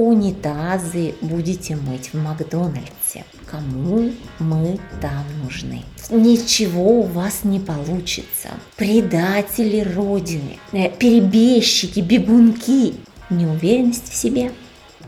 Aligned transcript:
Унитазы 0.00 1.14
будете 1.20 1.76
мыть 1.76 2.14
в 2.14 2.16
Макдональдсе. 2.16 3.26
Кому 3.44 4.10
мы 4.38 4.80
там 5.02 5.26
нужны? 5.44 5.82
Ничего 6.08 7.00
у 7.00 7.02
вас 7.02 7.44
не 7.44 7.60
получится. 7.60 8.48
Предатели 8.76 9.80
Родины, 9.80 10.58
э, 10.72 10.88
перебежчики, 10.88 12.00
бегунки. 12.00 12.94
Неуверенность 13.28 14.10
в 14.10 14.16
себе, 14.16 14.52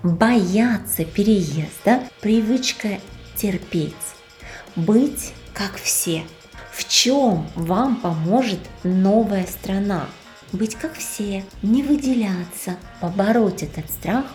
бояться 0.02 1.06
переезда, 1.06 2.02
привычка 2.20 3.00
терпеть, 3.34 3.94
быть 4.76 5.32
как 5.54 5.76
все. 5.76 6.22
В 6.70 6.86
чем 6.86 7.46
вам 7.54 7.96
поможет 7.96 8.60
новая 8.84 9.46
страна? 9.46 10.06
Быть 10.52 10.74
как 10.74 10.98
все, 10.98 11.46
не 11.62 11.82
выделяться, 11.82 12.76
побороть 13.00 13.62
этот 13.62 13.90
страх 13.90 14.26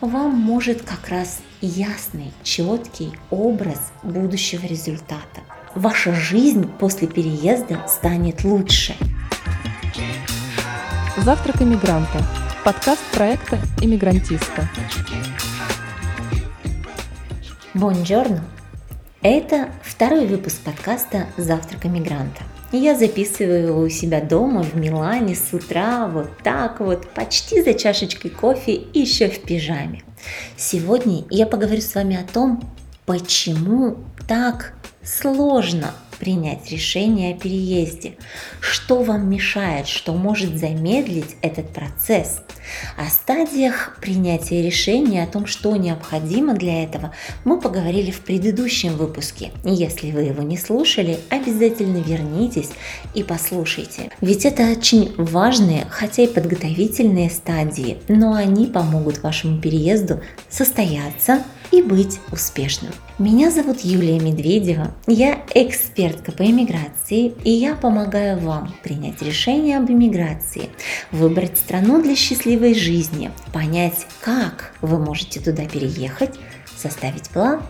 вам 0.00 0.34
может 0.34 0.82
как 0.82 1.08
раз 1.08 1.40
ясный, 1.60 2.32
четкий 2.42 3.12
образ 3.30 3.92
будущего 4.02 4.66
результата. 4.66 5.40
Ваша 5.74 6.14
жизнь 6.14 6.70
после 6.78 7.08
переезда 7.08 7.84
станет 7.88 8.44
лучше. 8.44 8.94
Завтрак 11.16 11.62
иммигранта. 11.62 12.22
Подкаст 12.64 13.02
проекта 13.12 13.58
«Иммигрантиста». 13.80 14.68
Бонжорно! 17.74 18.44
Это 19.20 19.70
второй 19.82 20.26
выпуск 20.26 20.60
подкаста 20.60 21.26
«Завтрак 21.36 21.86
иммигранта». 21.86 22.42
Я 22.76 22.96
записываю 22.96 23.68
его 23.68 23.80
у 23.82 23.88
себя 23.88 24.20
дома 24.20 24.64
в 24.64 24.74
Милане 24.74 25.36
с 25.36 25.54
утра, 25.54 26.08
вот 26.08 26.28
так 26.42 26.80
вот, 26.80 27.08
почти 27.10 27.62
за 27.62 27.72
чашечкой 27.72 28.32
кофе 28.32 28.74
и 28.74 28.98
еще 28.98 29.28
в 29.28 29.42
пижаме. 29.42 30.02
Сегодня 30.56 31.24
я 31.30 31.46
поговорю 31.46 31.80
с 31.80 31.94
вами 31.94 32.16
о 32.16 32.24
том, 32.24 32.68
почему 33.06 33.98
так 34.26 34.74
сложно 35.04 35.94
принять 36.14 36.70
решение 36.70 37.34
о 37.34 37.38
переезде, 37.38 38.16
что 38.60 39.02
вам 39.02 39.28
мешает, 39.28 39.86
что 39.86 40.12
может 40.12 40.56
замедлить 40.58 41.36
этот 41.42 41.72
процесс. 41.72 42.40
О 42.96 43.08
стадиях 43.08 43.98
принятия 44.00 44.62
решения, 44.62 45.22
о 45.22 45.26
том, 45.26 45.46
что 45.46 45.76
необходимо 45.76 46.54
для 46.54 46.82
этого, 46.84 47.12
мы 47.44 47.60
поговорили 47.60 48.10
в 48.10 48.20
предыдущем 48.20 48.96
выпуске. 48.96 49.52
Если 49.64 50.10
вы 50.10 50.22
его 50.22 50.42
не 50.42 50.56
слушали, 50.56 51.18
обязательно 51.28 51.98
вернитесь 51.98 52.70
и 53.14 53.22
послушайте. 53.22 54.10
Ведь 54.20 54.44
это 54.44 54.70
очень 54.70 55.14
важные, 55.16 55.86
хотя 55.90 56.22
и 56.22 56.26
подготовительные 56.26 57.30
стадии, 57.30 57.98
но 58.08 58.34
они 58.34 58.66
помогут 58.66 59.22
вашему 59.22 59.60
переезду 59.60 60.20
состояться 60.48 61.42
и 61.70 61.82
быть 61.82 62.20
успешным. 62.30 62.92
Меня 63.18 63.50
зовут 63.50 63.80
Юлия 63.80 64.18
Медведева, 64.18 64.94
я 65.06 65.44
экспертка 66.04 66.32
по 66.32 66.44
иммиграции, 66.44 67.34
и 67.44 67.50
я 67.50 67.74
помогаю 67.74 68.38
вам 68.38 68.74
принять 68.82 69.22
решение 69.22 69.78
об 69.78 69.90
иммиграции, 69.90 70.68
выбрать 71.10 71.56
страну 71.56 72.02
для 72.02 72.14
счастливой 72.14 72.74
жизни, 72.74 73.30
понять, 73.52 74.06
как 74.20 74.72
вы 74.80 74.98
можете 74.98 75.40
туда 75.40 75.64
переехать, 75.64 76.34
составить 76.76 77.30
план 77.30 77.62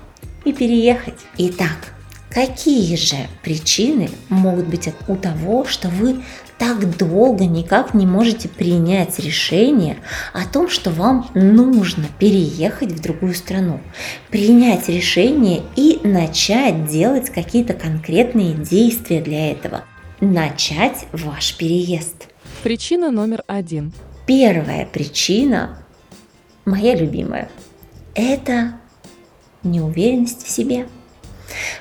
и 0.45 0.53
переехать. 0.53 1.21
Итак, 1.39 1.95
Какие 2.31 2.97
же 2.97 3.15
причины 3.45 4.11
могут 4.29 4.67
быть 4.67 4.89
у 5.07 5.15
того, 5.15 5.65
что 5.67 5.89
вы 5.89 6.21
так 6.59 6.97
долго 6.97 7.45
никак 7.47 7.95
не 7.95 8.07
можете 8.07 8.49
принять 8.49 9.19
решение 9.19 9.99
о 10.33 10.47
том, 10.47 10.69
что 10.69 10.91
вам 10.91 11.31
нужно 11.35 12.07
переехать 12.19 12.93
в 12.93 13.03
другую 13.03 13.35
страну, 13.35 13.81
принять 14.31 14.89
решение 14.89 15.63
и 15.77 16.01
начать 16.05 16.87
делать 16.87 17.31
какие-то 17.31 17.75
конкретные 17.75 18.55
действия 18.55 19.21
для 19.21 19.51
этого, 19.53 19.85
начать 20.21 21.07
ваш 21.13 21.57
переезд. 21.57 22.29
Причина 22.63 23.11
номер 23.11 23.43
один. 23.47 23.93
Первая 24.27 24.87
причина, 24.87 25.85
моя 26.65 26.95
любимая, 26.95 27.49
это 28.15 28.75
неуверенность 29.63 30.47
в 30.47 30.51
себе– 30.51 30.87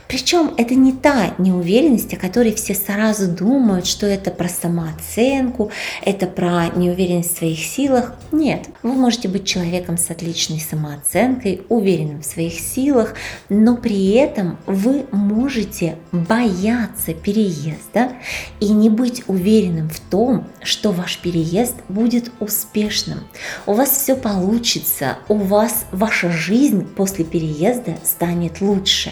причем 0.08 0.54
это 0.58 0.76
не 0.76 0.94
та 0.94 1.34
неуверенность, 1.38 2.14
о 2.14 2.18
которой 2.18 2.54
все 2.54 2.76
сразу 2.76 3.28
думают, 3.28 3.88
что 3.88 4.06
это 4.06 4.32
про 4.32 4.50
самооценку, 4.50 5.72
это 6.04 6.28
про 6.28 6.68
неуверенность 6.76 7.36
в 7.36 7.38
своих 7.38 7.60
силах. 7.60 8.16
Нет, 8.32 8.68
вы 8.84 8.94
можете 8.94 9.28
быть 9.28 9.46
человеком 9.46 9.98
с 9.98 10.10
отличной 10.10 10.60
самооценкой, 10.60 11.62
уверенным 11.70 12.22
в 12.22 12.26
своих 12.26 12.60
силах, 12.60 13.16
но 13.50 13.76
при 13.78 14.12
этом 14.12 14.58
вы 14.66 15.06
можете 15.12 15.96
бояться 16.12 17.14
переезда 17.14 18.12
и 18.60 18.70
не 18.70 18.90
быть 18.90 19.24
уверенным 19.28 19.90
в 19.90 20.00
том, 20.14 20.46
что 20.62 20.92
ваш 20.92 21.18
переезд 21.18 21.74
будет 21.90 22.32
успешным. 22.40 23.22
У 23.66 23.74
вас 23.74 23.90
все 23.90 24.16
получится, 24.16 25.18
у 25.28 25.38
вас 25.38 25.88
ваша 25.92 26.30
жизнь 26.30 26.86
после 26.86 27.26
переезда 27.26 27.98
станет 28.04 28.62
лучше. 28.62 29.12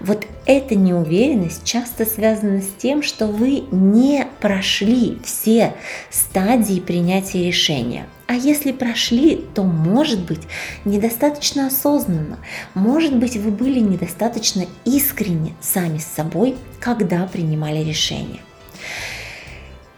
Вот 0.00 0.26
эта 0.44 0.74
неуверенность 0.74 1.62
часто 1.62 2.04
связана 2.04 2.60
с 2.60 2.66
тем, 2.76 3.04
что 3.04 3.28
вы 3.28 3.62
не 3.70 4.26
прошли 4.40 5.20
все 5.24 5.74
стадии 6.10 6.80
принятия 6.80 7.46
решения. 7.46 8.08
А 8.26 8.34
если 8.34 8.72
прошли, 8.72 9.36
то 9.54 9.62
может 9.62 10.24
быть 10.24 10.42
недостаточно 10.84 11.68
осознанно, 11.68 12.40
может 12.74 13.14
быть 13.14 13.36
вы 13.36 13.52
были 13.52 13.78
недостаточно 13.78 14.64
искренне 14.84 15.54
сами 15.60 15.98
с 15.98 16.06
собой, 16.06 16.56
когда 16.80 17.28
принимали 17.28 17.84
решение. 17.84 18.40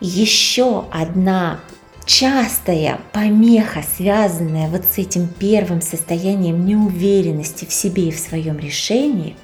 Еще 0.01 0.87
одна 0.91 1.61
частая 2.05 3.01
помеха, 3.13 3.83
связанная 3.97 4.69
вот 4.69 4.85
с 4.85 4.99
этим 4.99 5.29
первым 5.29 5.81
состоянием 5.81 6.67
неуверенности 6.67 7.65
в 7.65 7.73
себе 7.73 8.09
и 8.09 8.13
в 8.13 8.19
своем 8.19 8.59
решении, 8.59 9.37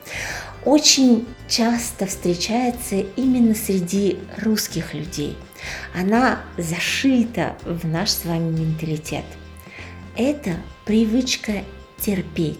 очень 0.65 1.27
часто 1.49 2.07
встречается 2.07 2.97
именно 2.97 3.55
среди 3.55 4.19
русских 4.43 4.95
людей. 4.95 5.37
Она 5.95 6.41
зашита 6.59 7.57
в 7.65 7.87
наш 7.87 8.11
с 8.11 8.25
вами 8.25 8.51
менталитет. 8.51 9.25
Это 10.17 10.57
привычка 10.85 11.65
терпеть, 11.99 12.59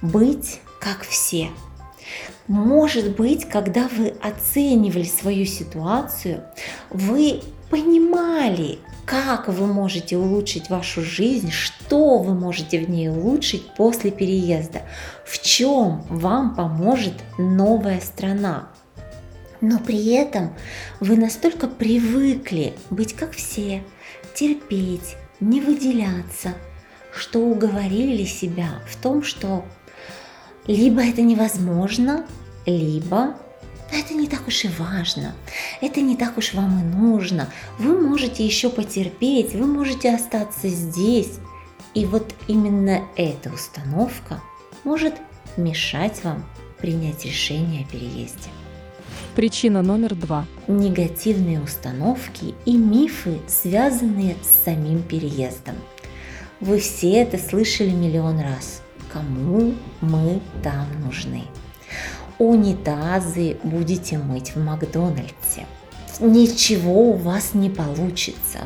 быть 0.00 0.60
как 0.80 1.02
все. 1.02 1.48
Может 2.48 3.16
быть, 3.16 3.48
когда 3.48 3.88
вы 3.88 4.14
оценивали 4.20 5.04
свою 5.04 5.46
ситуацию, 5.46 6.42
вы 6.90 7.40
понимали, 7.70 8.78
как 9.06 9.48
вы 9.48 9.66
можете 9.66 10.16
улучшить 10.16 10.70
вашу 10.70 11.02
жизнь, 11.02 11.50
что 11.50 12.18
вы 12.18 12.34
можете 12.34 12.78
в 12.80 12.90
ней 12.90 13.08
улучшить 13.08 13.66
после 13.76 14.10
переезда, 14.10 14.82
в 15.24 15.40
чем 15.40 16.02
вам 16.08 16.54
поможет 16.54 17.14
новая 17.38 18.00
страна. 18.00 18.68
Но 19.60 19.78
при 19.78 20.12
этом 20.14 20.52
вы 21.00 21.16
настолько 21.16 21.68
привыкли 21.68 22.74
быть 22.90 23.14
как 23.14 23.32
все, 23.32 23.84
терпеть, 24.34 25.16
не 25.40 25.60
выделяться, 25.60 26.54
что 27.14 27.40
уговорили 27.40 28.24
себя 28.24 28.80
в 28.88 28.96
том, 28.96 29.22
что 29.22 29.64
либо 30.66 31.02
это 31.02 31.22
невозможно, 31.22 32.26
либо 32.66 33.34
это 33.92 34.14
не 34.14 34.26
так 34.26 34.48
уж 34.48 34.64
и 34.64 34.68
важно, 34.78 35.34
это 35.80 36.00
не 36.00 36.16
так 36.16 36.38
уж 36.38 36.54
вам 36.54 36.80
и 36.80 36.82
нужно. 36.82 37.48
Вы 37.78 38.00
можете 38.00 38.44
еще 38.44 38.70
потерпеть, 38.70 39.54
вы 39.54 39.66
можете 39.66 40.14
остаться 40.14 40.68
здесь. 40.68 41.38
И 41.94 42.06
вот 42.06 42.34
именно 42.48 43.02
эта 43.16 43.52
установка 43.52 44.40
может 44.84 45.14
мешать 45.58 46.24
вам 46.24 46.44
принять 46.78 47.24
решение 47.26 47.84
о 47.84 47.92
переезде. 47.92 48.48
Причина 49.34 49.82
номер 49.82 50.14
два. 50.14 50.46
Негативные 50.68 51.60
установки 51.60 52.54
и 52.64 52.76
мифы, 52.76 53.38
связанные 53.46 54.36
с 54.42 54.64
самим 54.64 55.02
переездом. 55.02 55.76
Вы 56.60 56.78
все 56.78 57.12
это 57.12 57.38
слышали 57.38 57.90
миллион 57.90 58.40
раз. 58.40 58.82
Кому 59.12 59.74
мы 60.00 60.40
там 60.62 60.86
нужны? 61.04 61.44
унитазы 62.42 63.56
будете 63.62 64.18
мыть 64.18 64.54
в 64.54 64.64
Макдональдсе. 64.64 65.66
Ничего 66.20 67.10
у 67.10 67.12
вас 67.12 67.54
не 67.54 67.70
получится. 67.70 68.58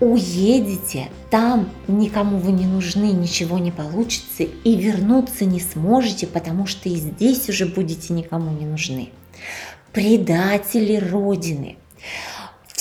Уедете, 0.00 1.08
там 1.30 1.68
никому 1.86 2.38
вы 2.38 2.52
не 2.52 2.66
нужны, 2.66 3.12
ничего 3.12 3.58
не 3.58 3.70
получится, 3.70 4.42
и 4.42 4.76
вернуться 4.76 5.44
не 5.44 5.60
сможете, 5.60 6.26
потому 6.26 6.66
что 6.66 6.88
и 6.88 6.96
здесь 6.96 7.48
уже 7.48 7.66
будете 7.66 8.12
никому 8.14 8.50
не 8.50 8.66
нужны. 8.66 9.10
Предатели 9.92 10.96
Родины. 10.96 11.76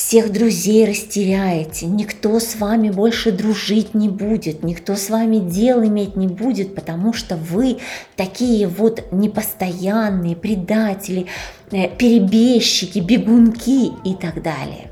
Всех 0.10 0.32
друзей 0.32 0.88
растеряете, 0.88 1.86
никто 1.86 2.40
с 2.40 2.56
вами 2.56 2.90
больше 2.90 3.32
дружить 3.32 3.94
не 3.94 4.10
будет, 4.10 4.64
никто 4.64 4.96
с 4.96 5.12
вами 5.12 5.38
дел 5.38 5.86
иметь 5.86 6.16
не 6.16 6.28
будет, 6.28 6.74
потому 6.74 7.14
что 7.14 7.36
вы 7.36 7.78
такие 8.16 8.68
вот 8.68 9.04
непостоянные 9.12 10.36
предатели, 10.36 11.28
э, 11.70 11.96
перебежчики, 11.96 12.98
бегунки 12.98 13.92
и 14.04 14.16
так 14.16 14.42
далее 14.42 14.89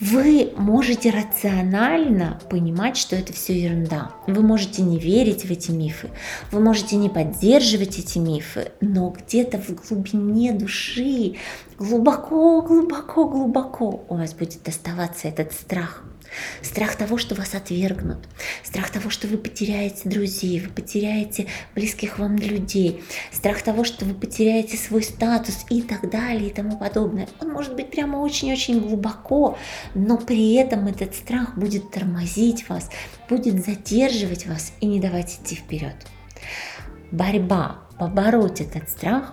вы 0.00 0.52
можете 0.56 1.10
рационально 1.10 2.40
понимать, 2.50 2.96
что 2.96 3.16
это 3.16 3.32
все 3.32 3.58
ерунда. 3.58 4.12
Вы 4.26 4.42
можете 4.42 4.82
не 4.82 4.98
верить 4.98 5.44
в 5.44 5.50
эти 5.50 5.70
мифы, 5.70 6.10
вы 6.52 6.60
можете 6.60 6.96
не 6.96 7.08
поддерживать 7.08 7.98
эти 7.98 8.18
мифы, 8.18 8.72
но 8.80 9.10
где-то 9.10 9.58
в 9.58 9.88
глубине 9.88 10.52
души, 10.52 11.36
глубоко, 11.78 12.60
глубоко, 12.62 13.24
глубоко 13.26 14.04
у 14.08 14.16
вас 14.16 14.34
будет 14.34 14.66
оставаться 14.68 15.28
этот 15.28 15.52
страх– 15.52 16.02
Страх 16.62 16.96
того, 16.96 17.18
что 17.18 17.34
вас 17.34 17.54
отвергнут, 17.54 18.18
страх 18.62 18.90
того, 18.90 19.10
что 19.10 19.26
вы 19.26 19.38
потеряете 19.38 20.08
друзей, 20.08 20.60
вы 20.60 20.70
потеряете 20.70 21.46
близких 21.74 22.18
вам 22.18 22.36
людей, 22.36 23.02
страх 23.32 23.62
того, 23.62 23.84
что 23.84 24.04
вы 24.04 24.14
потеряете 24.14 24.76
свой 24.76 25.02
статус 25.02 25.64
и 25.70 25.82
так 25.82 26.10
далее 26.10 26.48
и 26.48 26.52
тому 26.52 26.78
подобное. 26.78 27.28
Он 27.40 27.50
может 27.50 27.74
быть 27.74 27.90
прямо 27.90 28.18
очень-очень 28.18 28.80
глубоко, 28.80 29.58
но 29.94 30.18
при 30.18 30.54
этом 30.54 30.86
этот 30.86 31.14
страх 31.14 31.56
будет 31.56 31.90
тормозить 31.90 32.68
вас, 32.68 32.90
будет 33.28 33.64
задерживать 33.64 34.46
вас 34.46 34.72
и 34.80 34.86
не 34.86 35.00
давать 35.00 35.38
идти 35.40 35.56
вперед. 35.56 35.96
Борьба 37.12 37.82
побороть 37.98 38.60
этот 38.60 38.90
страх 38.90 39.32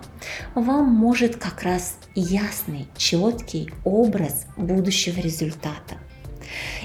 вам 0.54 0.86
может 0.86 1.36
как 1.36 1.62
раз 1.62 1.98
ясный, 2.14 2.86
четкий 2.96 3.70
образ 3.84 4.46
будущего 4.56 5.20
результата– 5.20 5.96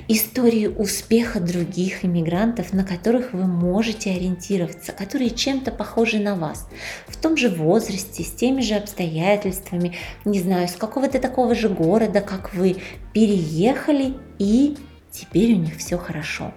истории 0.08 0.68
успеха 0.68 1.40
других 1.40 2.06
иммигрантов, 2.06 2.74
на 2.74 2.84
которых 2.84 3.34
вы 3.34 3.46
можете 3.46 4.12
ориентироваться, 4.12 4.92
которые 4.92 5.30
чем-то 5.30 5.72
похожи 5.72 6.20
на 6.20 6.36
вас, 6.36 6.68
в 7.08 7.18
том 7.18 7.38
же 7.38 7.50
возрасте, 7.50 8.24
с 8.24 8.32
теми 8.32 8.62
же 8.62 8.76
обстоятельствами, 8.76 9.96
не 10.26 10.40
знаю, 10.40 10.68
с 10.68 10.76
какого-то 10.76 11.20
такого 11.20 11.56
же 11.56 11.70
города, 11.70 12.22
как 12.22 12.54
вы, 12.54 12.78
переехали 13.14 14.16
и 14.38 14.78
теперь 15.12 15.54
у 15.54 15.58
них 15.58 15.78
все 15.78 15.98
хорошо. 15.98 16.54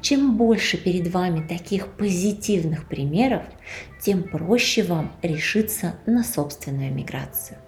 Чем 0.00 0.36
больше 0.36 0.76
перед 0.76 1.08
вами 1.08 1.46
таких 1.46 1.88
позитивных 1.88 2.88
примеров, 2.88 3.42
тем 4.00 4.22
проще 4.22 4.82
вам 4.82 5.12
решиться 5.22 5.96
на 6.06 6.22
собственную 6.22 6.92
миграцию. 6.92 7.58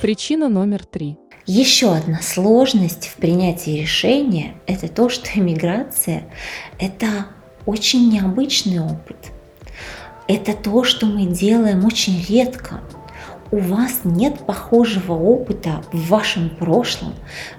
Причина 0.00 0.48
номер 0.48 0.84
три. 0.86 1.18
Еще 1.46 1.92
одна 1.92 2.20
сложность 2.22 3.08
в 3.08 3.16
принятии 3.16 3.80
решения– 3.80 4.54
это 4.68 4.86
то, 4.86 5.08
что 5.08 5.28
иммиграция– 5.34 6.24
это 6.78 7.26
очень 7.66 8.12
необычный 8.12 8.80
опыт. 8.80 9.16
Это 10.28 10.52
то, 10.54 10.84
что 10.84 11.06
мы 11.06 11.26
делаем 11.26 11.84
очень 11.84 12.24
редко. 12.28 12.80
У 13.50 13.58
вас 13.58 14.00
нет 14.04 14.46
похожего 14.46 15.12
опыта 15.12 15.82
в 15.92 16.08
вашем 16.08 16.48
прошлом, 16.48 17.12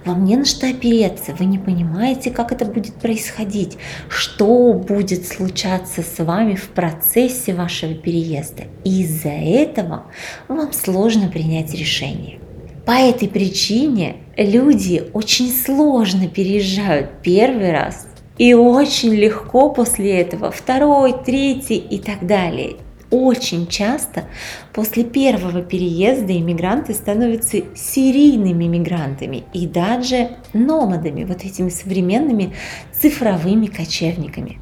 вам 0.05 0.23
не 0.23 0.37
на 0.37 0.45
что 0.45 0.67
опереться, 0.67 1.35
вы 1.37 1.45
не 1.45 1.59
понимаете, 1.59 2.31
как 2.31 2.51
это 2.51 2.65
будет 2.65 2.95
происходить, 2.95 3.77
что 4.09 4.73
будет 4.73 5.27
случаться 5.27 6.01
с 6.01 6.23
вами 6.23 6.55
в 6.55 6.69
процессе 6.69 7.53
вашего 7.53 7.93
переезда. 7.93 8.63
И 8.83 9.03
из-за 9.03 9.29
этого 9.29 10.05
вам 10.47 10.73
сложно 10.73 11.27
принять 11.27 11.75
решение. 11.75 12.39
По 12.85 12.91
этой 12.91 13.29
причине 13.29 14.17
люди 14.35 15.03
очень 15.13 15.49
сложно 15.49 16.27
переезжают 16.27 17.21
первый 17.23 17.71
раз 17.71 18.07
и 18.37 18.53
очень 18.53 19.13
легко 19.15 19.69
после 19.69 20.19
этого 20.19 20.51
второй, 20.51 21.13
третий 21.25 21.77
и 21.77 21.97
так 21.99 22.27
далее. 22.27 22.75
Очень 23.09 23.67
часто 23.67 24.25
после 24.73 25.05
первого 25.05 25.61
переезда 25.61 26.35
иммигранты 26.35 26.93
становятся 26.93 27.61
серийными 27.73 28.65
мигрантами 28.65 29.43
и 29.53 29.65
даже 29.65 30.31
номадами, 30.51 31.23
вот 31.23 31.45
этими 31.45 31.69
современными 31.69 32.53
цифровыми 32.91 33.67
кочевниками. 33.67 34.59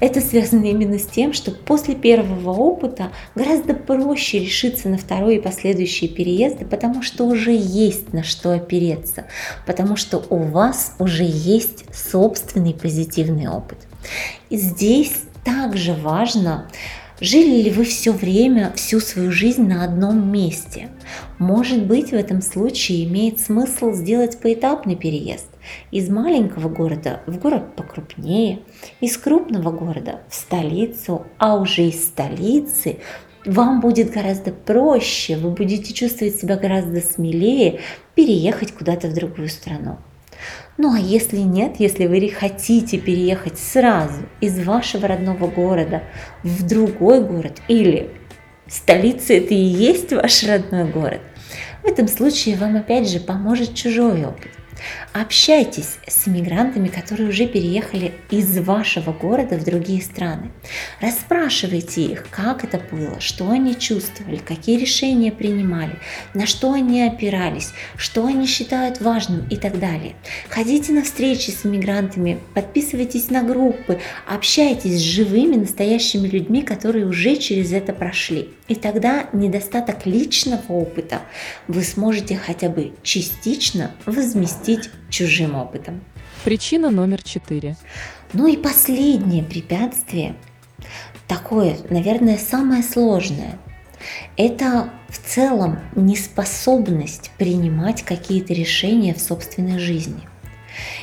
Это 0.00 0.20
связано 0.20 0.64
именно 0.64 0.98
с 0.98 1.06
тем, 1.06 1.32
что 1.32 1.50
после 1.50 1.94
первого 1.94 2.50
опыта 2.50 3.10
гораздо 3.34 3.74
проще 3.74 4.38
решиться 4.38 4.88
на 4.88 4.98
второй 4.98 5.36
и 5.36 5.40
последующие 5.40 6.10
переезды, 6.10 6.64
потому 6.64 7.02
что 7.02 7.24
уже 7.24 7.52
есть 7.52 8.12
на 8.12 8.22
что 8.22 8.52
опереться, 8.52 9.26
потому 9.66 9.96
что 9.96 10.24
у 10.30 10.38
вас 10.38 10.94
уже 10.98 11.24
есть 11.24 11.84
собственный 11.94 12.74
позитивный 12.74 13.48
опыт. 13.48 13.78
И 14.50 14.56
здесь 14.56 15.22
также 15.44 15.94
важно 15.94 16.68
Жили 17.22 17.62
ли 17.62 17.70
вы 17.70 17.84
все 17.84 18.10
время, 18.10 18.72
всю 18.74 18.98
свою 18.98 19.30
жизнь 19.30 19.64
на 19.64 19.84
одном 19.84 20.32
месте? 20.32 20.88
Может 21.38 21.86
быть, 21.86 22.10
в 22.10 22.14
этом 22.14 22.42
случае 22.42 23.04
имеет 23.04 23.38
смысл 23.38 23.92
сделать 23.92 24.40
поэтапный 24.40 24.96
переезд 24.96 25.46
из 25.92 26.08
маленького 26.08 26.68
города 26.68 27.20
в 27.28 27.38
город 27.38 27.76
покрупнее, 27.76 28.58
из 29.00 29.16
крупного 29.16 29.70
города 29.70 30.22
в 30.28 30.34
столицу, 30.34 31.24
а 31.38 31.54
уже 31.60 31.84
из 31.84 32.04
столицы 32.04 32.98
вам 33.46 33.80
будет 33.80 34.10
гораздо 34.10 34.50
проще, 34.50 35.36
вы 35.36 35.50
будете 35.50 35.94
чувствовать 35.94 36.34
себя 36.34 36.56
гораздо 36.56 37.00
смелее 37.00 37.78
переехать 38.16 38.72
куда-то 38.72 39.06
в 39.06 39.14
другую 39.14 39.48
страну. 39.48 39.98
Ну 40.78 40.94
а 40.94 40.98
если 40.98 41.38
нет, 41.38 41.76
если 41.78 42.06
вы 42.06 42.28
хотите 42.28 42.98
переехать 42.98 43.58
сразу 43.58 44.22
из 44.40 44.58
вашего 44.64 45.06
родного 45.06 45.46
города 45.46 46.02
в 46.42 46.66
другой 46.66 47.22
город 47.22 47.60
или 47.68 48.10
столица 48.66 49.34
это 49.34 49.52
и 49.52 49.62
есть 49.62 50.12
ваш 50.12 50.44
родной 50.44 50.90
город, 50.90 51.20
в 51.82 51.86
этом 51.86 52.08
случае 52.08 52.56
вам 52.56 52.76
опять 52.76 53.08
же 53.08 53.20
поможет 53.20 53.74
чужой 53.74 54.24
опыт. 54.24 54.50
Общайтесь 55.12 55.98
с 56.06 56.26
иммигрантами, 56.26 56.88
которые 56.88 57.28
уже 57.28 57.46
переехали 57.46 58.14
из 58.30 58.58
вашего 58.58 59.12
города 59.12 59.56
в 59.56 59.64
другие 59.64 60.00
страны. 60.00 60.50
Расспрашивайте 61.00 62.02
их, 62.02 62.26
как 62.30 62.64
это 62.64 62.80
было, 62.90 63.20
что 63.20 63.50
они 63.50 63.78
чувствовали, 63.78 64.36
какие 64.38 64.78
решения 64.78 65.30
принимали, 65.30 65.98
на 66.32 66.46
что 66.46 66.72
они 66.72 67.02
опирались, 67.02 67.72
что 67.96 68.26
они 68.26 68.46
считают 68.46 69.00
важным 69.00 69.46
и 69.48 69.56
так 69.56 69.78
далее. 69.78 70.14
Ходите 70.48 70.92
на 70.92 71.02
встречи 71.02 71.50
с 71.50 71.66
иммигрантами, 71.66 72.40
подписывайтесь 72.54 73.28
на 73.28 73.42
группы, 73.42 74.00
общайтесь 74.26 74.96
с 74.96 75.02
живыми, 75.02 75.56
настоящими 75.56 76.26
людьми, 76.26 76.62
которые 76.62 77.06
уже 77.06 77.36
через 77.36 77.72
это 77.72 77.92
прошли. 77.92 78.48
И 78.68 78.74
тогда 78.74 79.28
недостаток 79.34 80.06
личного 80.06 80.62
опыта 80.68 81.20
вы 81.68 81.82
сможете 81.82 82.36
хотя 82.36 82.70
бы 82.70 82.92
частично 83.02 83.90
возместить 84.06 84.61
чужим 85.10 85.54
опытом. 85.54 86.02
Причина 86.44 86.90
номер 86.90 87.22
четыре. 87.22 87.76
Ну 88.32 88.46
и 88.46 88.56
последнее 88.56 89.42
препятствие, 89.42 90.34
такое, 91.28 91.76
наверное, 91.90 92.38
самое 92.38 92.82
сложное, 92.82 93.58
это 94.36 94.90
в 95.08 95.18
целом 95.18 95.78
неспособность 95.94 97.30
принимать 97.38 98.02
какие-то 98.02 98.52
решения 98.52 99.14
в 99.14 99.20
собственной 99.20 99.78
жизни 99.78 100.28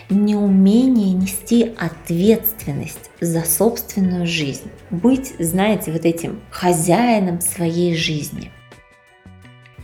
неумение 0.09 1.13
нести 1.13 1.75
ответственность 1.77 3.11
за 3.21 3.43
собственную 3.43 4.25
жизнь, 4.25 4.69
быть, 4.89 5.33
знаете, 5.39 5.91
вот 5.91 6.05
этим 6.05 6.41
хозяином 6.49 7.41
своей 7.41 7.95
жизни. 7.95 8.51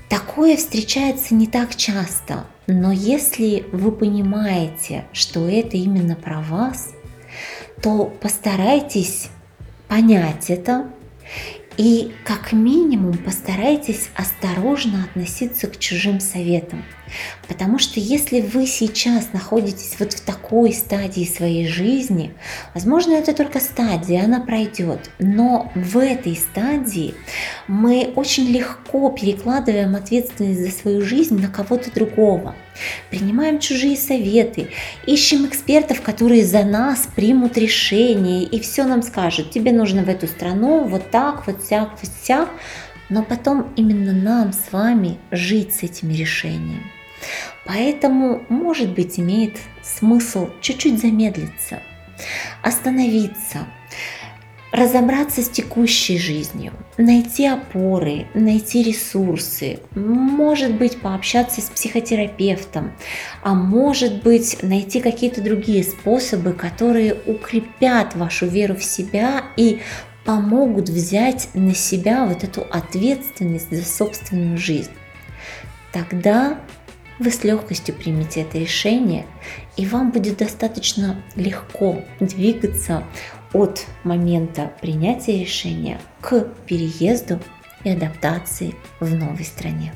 Такое 0.10 0.58
встречается 0.58 1.36
не 1.36 1.48
так 1.48 1.76
часто, 1.76 2.46
но 2.68 2.92
если 2.92 3.66
вы 3.72 3.92
понимаете, 3.92 5.06
что 5.14 5.48
это 5.48 5.78
именно 5.78 6.16
про 6.16 6.42
вас, 6.42 6.94
то 7.82 8.06
постарайтесь 8.06 9.30
понять 9.88 10.50
это 10.50 10.90
и 11.78 12.14
как 12.24 12.54
минимум 12.54 13.18
постарайтесь 13.18 14.10
осторожно 14.16 15.04
относиться 15.04 15.68
к 15.68 15.78
чужим 15.78 16.20
советам. 16.20 16.84
Потому 17.48 17.80
что 17.80 18.00
если 18.00 18.42
вы 18.42 18.66
сейчас 18.66 19.30
находитесь 19.34 19.96
вот 20.00 20.14
в 20.14 20.22
такой 20.22 20.74
стадии 20.74 21.26
своей 21.26 21.68
жизни, 21.68 22.34
возможно, 22.74 23.14
это 23.14 23.34
только 23.34 23.60
стадия, 23.60 24.24
она 24.24 24.40
пройдет. 24.42 25.12
Но 25.20 25.72
в 25.76 25.98
этой 25.98 26.36
стадии 26.36 27.14
мы 27.68 28.12
очень 28.16 28.46
легко 28.46 29.10
перекладываем 29.10 29.96
ответственность 29.96 30.62
за 30.62 30.72
свою 30.72 31.02
жизнь 31.02 31.40
на 31.40 31.50
кого-то 31.50 31.94
другого. 31.94 32.56
Принимаем 33.10 33.60
чужие 33.60 33.96
советы, 33.96 34.70
ищем 35.06 35.46
экспертов, 35.46 36.02
которые 36.02 36.46
за 36.46 36.64
нас 36.64 37.08
примут 37.16 37.58
решение 37.58 38.44
и 38.44 38.60
все 38.60 38.84
нам 38.84 39.02
скажут. 39.02 39.52
Тебе 39.52 39.72
нужно 39.72 40.04
в 40.04 40.10
эту 40.10 40.28
страну 40.28 40.84
вот 40.84 41.12
так, 41.12 41.48
вот 41.48 41.64
сяк, 41.64 41.92
вот 42.02 42.12
сяк. 42.24 42.50
Но 43.10 43.24
потом 43.24 43.72
именно 43.76 44.14
нам 44.14 44.52
с 44.52 44.72
вами 44.72 45.20
жить 45.32 45.76
с 45.76 45.84
этими 45.84 46.14
решениями. 46.14 46.95
Поэтому, 47.66 48.44
может 48.50 48.94
быть, 48.94 49.20
имеет 49.20 49.58
смысл 49.84 50.50
чуть-чуть 50.62 51.00
замедлиться, 51.00 51.82
остановиться, 52.62 53.68
разобраться 54.72 55.42
с 55.42 55.50
текущей 55.50 56.18
жизнью, 56.18 56.74
найти 56.98 57.48
опоры, 57.48 58.28
найти 58.34 58.84
ресурсы, 58.84 59.80
может 59.96 60.76
быть, 60.76 61.00
пообщаться 61.00 61.62
с 61.62 61.66
психотерапевтом, 61.66 62.92
а 63.42 63.54
может 63.54 64.24
быть, 64.24 64.58
найти 64.62 65.00
какие-то 65.00 65.42
другие 65.42 65.84
способы, 65.84 66.54
которые 66.54 67.16
укрепят 67.26 68.16
вашу 68.16 68.48
веру 68.48 68.76
в 68.76 68.84
себя 68.84 69.44
и 69.56 69.80
помогут 70.26 70.90
взять 70.90 71.50
на 71.54 71.74
себя 71.74 72.26
вот 72.26 72.44
эту 72.44 72.68
ответственность 72.70 73.72
за 73.72 73.86
собственную 73.86 74.58
жизнь. 74.58 74.92
Тогда 75.94 76.60
вы 77.20 77.32
с 77.32 77.44
легкостью 77.44 77.96
примете 77.96 78.42
это 78.42 78.58
решение, 78.58 79.26
и 79.78 79.86
вам 79.86 80.12
будет 80.12 80.38
достаточно 80.38 81.22
легко 81.36 82.04
двигаться 82.20 83.04
от 83.54 83.86
момента 84.04 84.72
принятия 84.82 85.40
решения 85.40 86.00
к 86.22 86.48
переезду 86.66 87.40
и 87.84 87.90
адаптации 87.90 88.76
в 89.00 89.14
новой 89.14 89.46
стране. 89.46 89.94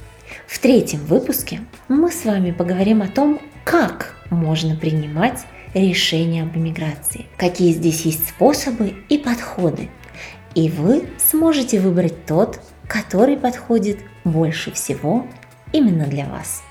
В 0.47 0.59
третьем 0.59 0.99
выпуске 1.05 1.61
мы 1.87 2.11
с 2.11 2.23
вами 2.23 2.51
поговорим 2.51 3.01
о 3.01 3.07
том, 3.07 3.41
как 3.65 4.15
можно 4.29 4.75
принимать 4.75 5.41
решения 5.73 6.43
об 6.43 6.55
эмиграции, 6.55 7.25
какие 7.37 7.73
здесь 7.73 8.01
есть 8.01 8.29
способы 8.29 8.93
и 9.09 9.17
подходы. 9.17 9.89
И 10.55 10.69
вы 10.69 11.03
сможете 11.17 11.79
выбрать 11.79 12.25
тот, 12.25 12.59
который 12.87 13.37
подходит 13.37 13.99
больше 14.23 14.71
всего 14.71 15.27
именно 15.71 16.05
для 16.05 16.25
вас. 16.25 16.63